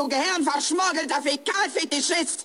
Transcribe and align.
Du 0.00 0.08
gehirnverschmuggelter 0.08 1.20
Fäkalfetischist. 1.20 2.39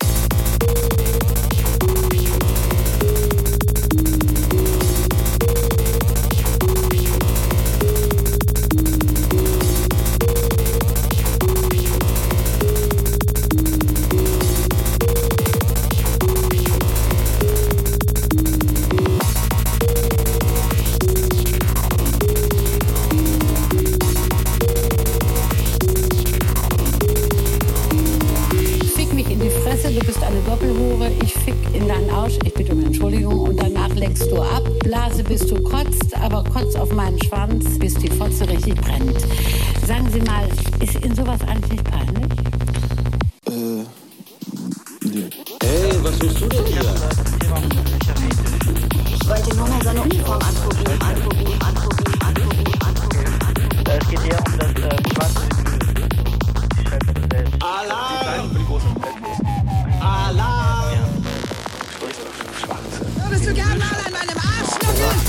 Was? 46.21 47.17
Ich 49.11 49.27
wollte 49.29 49.55
nur 49.55 49.67
mal 49.67 49.81
seine 49.83 50.01
Uniform 50.01 50.39
angucken, 50.41 50.85
angucken, 51.01 51.61
angucken, 51.61 52.13
angucken. 52.85 53.25
Es 53.85 54.07
geht 54.07 54.23
eher 54.23 54.43
um 54.45 54.59
das 54.59 54.71
äh, 54.71 54.89
schwarze 55.13 55.41
Vinyl. 55.55 55.85
Alarm! 57.59 58.49
Alarm! 59.99 60.99
Würdest 63.23 63.45
du 63.47 63.53
gern 63.53 63.77
mal 63.77 63.97
an 64.05 64.11
meinem 64.11 64.37
Arsch 64.37 64.71
schnuckeln? 64.73 65.19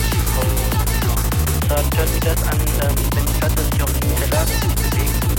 Dann 1.68 1.84
hört 1.96 2.08
sich 2.08 2.20
das 2.20 2.42
an, 2.42 2.60
ähm, 2.60 2.96
wenn 3.14 3.26
die 3.26 3.32
Platte 3.32 3.62
sich 3.70 3.82
auf 3.82 3.92
dem 3.92 4.08
bewegt 4.10 5.24
und 5.24 5.38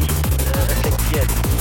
nicht 0.00 0.16
äh, 0.46 0.60
reflektiert. 0.60 1.57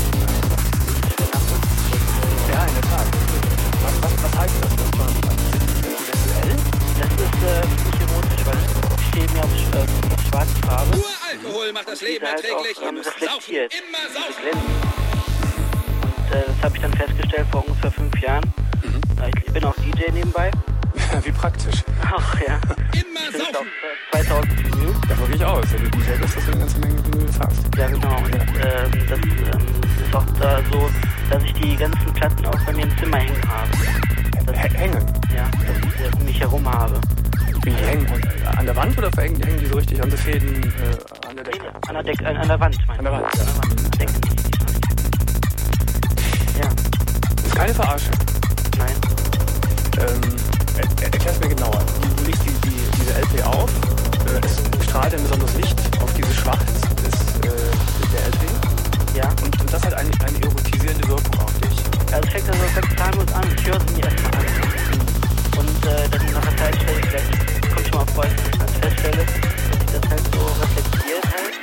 Heißt 4.37 4.53
das? 4.61 4.75
Das 4.75 4.99
war 4.99 5.07
eventuell? 5.07 6.55
Das 6.99 7.11
ist 7.11 7.43
äh, 7.43 7.67
nicht 7.67 8.01
erotisch, 8.01 8.45
weil 8.45 8.57
ich 8.99 9.07
stehe 9.07 9.27
mir 9.31 9.43
auf, 9.43 9.53
äh, 9.73 10.13
auf 10.13 10.21
schwarze 10.29 10.55
Farbe. 10.67 10.97
Nur 10.97 11.05
Alkohol 11.29 11.73
macht 11.73 11.87
das 11.87 12.01
Leben 12.01 12.25
Die 12.25 12.31
halt 12.31 12.45
auch, 12.51 12.65
ähm, 12.87 12.97
saufen. 13.03 13.55
Immer 13.55 14.03
saufen. 14.13 14.59
Und 16.01 16.35
äh, 16.35 16.43
das 16.47 16.63
habe 16.63 16.75
ich 16.75 16.81
dann 16.81 16.93
festgestellt 16.93 17.47
vor 17.51 17.65
ungefähr 17.67 17.91
fünf 17.91 18.19
Jahren. 18.21 18.43
Äh, 19.21 19.31
Ich 19.45 19.53
bin 19.53 19.63
auch 19.65 19.75
DJ 19.75 20.11
nebenbei. 20.11 20.51
Wie 21.23 21.31
praktisch. 21.31 21.83
Ach 22.01 22.35
ja. 22.41 22.59
Immer 22.93 23.29
Ich 23.31 23.37
saufen. 23.37 23.67
äh, 24.13 24.23
2000 24.23 24.57
Vinyl. 24.75 24.93
Davon 25.07 25.27
gehe 25.27 25.35
ich 25.35 25.45
aus. 25.45 25.65
Wenn 25.71 25.83
du 25.83 25.89
DJ 25.91 26.11
bist, 26.21 26.37
dass 26.37 26.45
du 26.45 26.51
eine 26.51 26.59
ganze 26.61 26.79
Menge 26.79 27.05
Vinyls 27.05 27.39
hast. 27.39 27.77
Ja, 27.77 27.87
genau. 27.87 28.17
Und 28.17 28.33
ähm, 28.35 29.07
das 29.09 29.19
ähm, 29.19 30.05
ist 30.05 30.15
auch 30.15 30.25
da 30.39 30.59
so, 30.71 30.89
dass 31.29 31.43
ich 31.43 31.53
die 31.53 31.75
ganzen 31.75 32.13
Platten 32.13 32.45
auch 32.47 32.59
bei 32.65 32.73
mir 32.73 32.83
im 32.83 32.97
Zimmer 32.97 33.17
hängen 33.17 33.41
habe. 33.47 33.69
Hängen. 34.57 35.05
Ja, 35.35 35.49
sie 35.61 36.17
um 36.19 36.25
mich 36.25 36.39
herum 36.39 36.65
habe. 36.71 36.99
Wie 37.63 37.69
die 37.71 37.75
hängen? 37.75 38.05
Und 38.11 38.57
An 38.57 38.65
der 38.65 38.75
Wand 38.75 38.97
oder 38.97 39.09
hängen, 39.21 39.41
hängen 39.41 39.59
die 39.59 39.65
so 39.67 39.75
richtig 39.75 40.01
an 40.01 40.09
den 40.09 40.17
Fäden 40.19 40.63
äh, 40.63 41.27
an 41.27 41.35
der 41.35 41.43
Decke? 41.45 41.65
An 41.87 41.93
der, 41.95 42.03
Deck, 42.03 42.19
an, 42.25 42.37
an 42.37 42.47
der 42.47 42.59
Wand, 42.59 42.77
meine 42.87 42.99
An 42.99 43.05
der 43.05 43.13
Wand, 43.13 43.35
ja. 43.35 43.41
An 43.41 43.47
der 43.47 43.57
Wand. 43.57 43.99
Decke. 43.99 44.13
Ja, 46.59 46.69
Das 47.35 47.45
ist 47.45 47.55
keine 47.55 47.73
Verarsche. 47.73 48.09
nein. 48.77 48.95
Ähm, 49.99 50.21
er, 50.77 50.83
er, 51.05 51.13
erklär's 51.13 51.39
mir 51.39 51.49
genauer. 51.49 51.79
Du, 52.17 52.23
legst 52.25 52.43
die, 52.45 52.69
die, 52.69 52.77
diese 52.99 53.13
LP 53.19 53.45
auf, 53.45 53.69
äh, 54.27 54.45
es 54.45 54.85
strahlt 54.85 55.13
ein 55.13 55.21
besonderes 55.23 55.53
Licht 55.55 55.79
auf 56.01 56.13
diese 56.13 56.33
Schwach 56.33 56.63
des, 56.63 57.13
äh, 57.45 57.49
der 58.13 58.27
LP 58.27 59.15
Ja. 59.17 59.29
und, 59.43 59.59
und 59.59 59.73
das 59.73 59.83
hat 59.83 59.93
eine, 59.93 60.09
eine 60.25 60.41
erotisierende 60.43 61.07
Wirkung 61.07 61.41
auf. 61.41 61.46
Also 62.11 62.29
fängt 62.31 62.49
also 62.49 62.63
ganz 62.73 63.01
harmlos 63.01 63.33
an. 63.33 63.43
Ich 63.57 63.65
höre 63.67 63.77
es 63.77 63.91
mir 63.93 64.03
erstmal 64.05 64.35
an. 64.35 64.45
Und 65.57 65.85
äh, 65.85 66.09
dann 66.09 66.25
nach 66.33 66.41
einer 66.47 66.57
Zeit 66.57 66.75
stelle 66.75 66.99
ich 66.99 67.05
vielleicht, 67.07 67.31
kommt 67.73 67.87
schon 67.87 67.97
mal 67.99 68.05
vor, 68.13 68.23
dass 68.23 68.33
ich 68.33 68.57
das 68.59 68.71
feststelle, 68.81 69.17
dass 69.25 69.33
sich 69.33 69.99
das 70.01 70.09
halt 70.09 70.21
so 70.33 70.45
reflektiert 70.61 71.25
halt. 71.25 71.53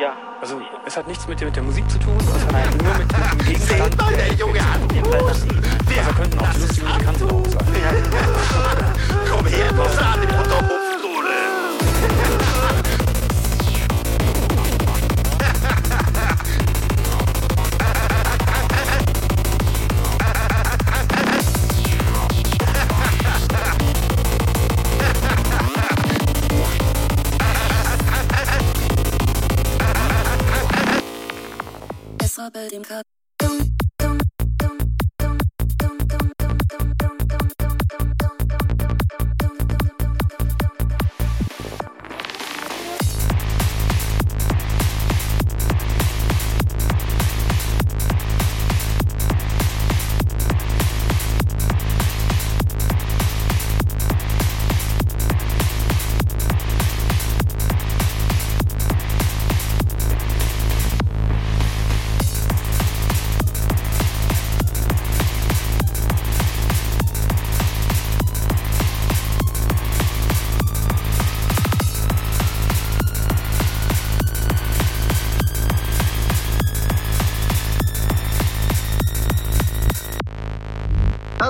Ja. 0.00 0.12
Also 0.40 0.60
es 0.86 0.96
hat 0.96 1.06
nichts 1.08 1.26
mit, 1.26 1.40
der- 1.40 1.46
mit 1.46 1.56
der 1.56 1.62
Musik 1.62 1.88
zu 1.90 1.98
tun, 1.98 2.16
es 2.20 2.44
hat 2.54 2.82
nur 2.82 2.94
mit, 2.94 3.06
mit 3.06 3.32
dem 3.32 3.38
Gegenstand. 3.46 3.80
der 4.92 5.04
Fall 5.04 5.20
das 5.28 5.42
Lied. 5.44 5.64
Also 5.98 6.12
könnten 6.14 6.38
auch 6.38 6.50
die 6.52 6.60
lustigen 6.60 6.86
Musikanten 6.88 7.30
auch 7.30 7.46
sein. 7.46 7.64
Komm 9.30 9.46
her, 9.46 9.72
du 9.72 9.88
Sahne, 9.96 10.26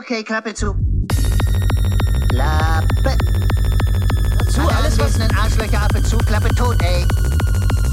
Okay, 0.06 0.22
Klappe 0.22 0.52
zu. 0.52 0.74
Klappe. 2.28 3.16
Zu, 4.50 4.60
alles 4.60 4.98
was 4.98 5.18
einen 5.18 5.34
Arschlöcher 5.34 5.80
ab 5.80 5.92
und 5.96 6.06
zu, 6.06 6.18
Klappe 6.18 6.48
tot, 6.54 6.76
ey. 6.82 7.06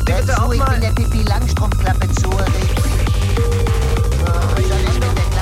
Bitte 0.03 0.35
zu, 0.35 0.51
ich 0.51 0.61
bin 0.61 0.81
der 0.81 0.89
Pipi 0.89 1.23
Langstrumpf, 1.23 1.77
Klappe 1.79 2.11
zu. 2.15 2.29
Oh, 2.29 2.43
ich 4.57 4.67
bin 4.67 5.15
der 5.15 5.23
Klappe 5.31 5.40